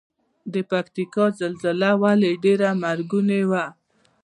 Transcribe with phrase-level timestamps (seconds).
[0.53, 3.65] د پکتیکا زلزله ولې ډیره مرګونې وه؟